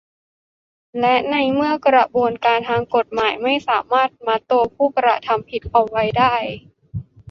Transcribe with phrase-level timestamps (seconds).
[0.99, 6.35] และในเมื่อกระบวนการทางกฎหมายไม่สามารถมัดตัวผู้กระทำผิดเอาไว้ได้